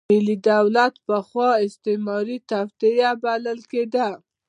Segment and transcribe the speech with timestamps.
[0.09, 4.09] ملي دولت پخوا استعماري توطیه بلل کېده.